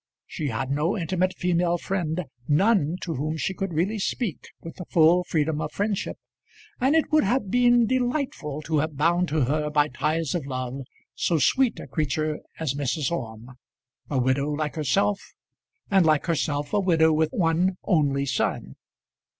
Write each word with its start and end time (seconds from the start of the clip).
She 0.25 0.47
had 0.47 0.71
no 0.71 0.97
intimate 0.97 1.35
female 1.37 1.77
friend, 1.77 2.25
none 2.47 2.97
to 3.01 3.13
whom 3.13 3.37
she 3.37 3.53
could 3.53 3.71
really 3.71 3.99
speak 3.99 4.47
with 4.59 4.77
the 4.77 4.85
full 4.85 5.23
freedom 5.25 5.61
of 5.61 5.71
friendship, 5.71 6.17
and 6.79 6.95
it 6.95 7.11
would 7.11 7.23
have 7.23 7.51
been 7.51 7.85
delightful 7.85 8.63
to 8.63 8.79
have 8.79 8.97
bound 8.97 9.27
to 9.27 9.41
her 9.41 9.69
by 9.69 9.89
ties 9.89 10.33
of 10.33 10.47
love 10.47 10.79
so 11.13 11.37
sweet 11.37 11.79
a 11.79 11.85
creature 11.85 12.39
as 12.59 12.73
Mrs. 12.73 13.11
Orme, 13.11 13.59
a 14.09 14.17
widow 14.17 14.49
like 14.49 14.73
herself, 14.75 15.21
and 15.91 16.03
like 16.03 16.25
herself 16.25 16.73
a 16.73 16.79
widow 16.79 17.13
with 17.13 17.29
one 17.29 17.77
only 17.83 18.25
son. 18.25 18.77